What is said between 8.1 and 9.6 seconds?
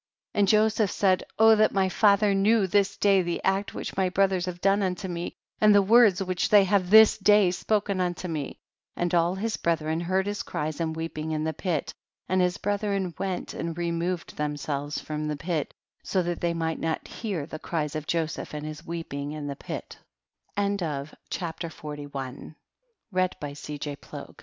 me. 34. And all his